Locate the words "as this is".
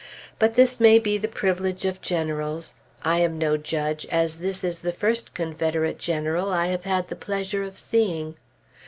4.07-4.79